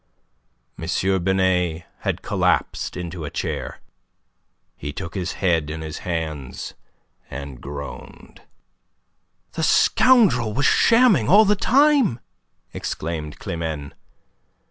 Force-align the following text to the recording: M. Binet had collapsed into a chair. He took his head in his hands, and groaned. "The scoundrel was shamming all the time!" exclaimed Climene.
M. 0.81 0.89
Binet 1.23 1.83
had 1.99 2.23
collapsed 2.23 2.97
into 2.97 3.23
a 3.23 3.29
chair. 3.29 3.79
He 4.75 4.91
took 4.91 5.13
his 5.13 5.33
head 5.33 5.69
in 5.69 5.81
his 5.81 5.99
hands, 5.99 6.73
and 7.29 7.61
groaned. 7.61 8.41
"The 9.51 9.61
scoundrel 9.61 10.55
was 10.55 10.65
shamming 10.65 11.29
all 11.29 11.45
the 11.45 11.55
time!" 11.55 12.19
exclaimed 12.73 13.37
Climene. 13.37 13.93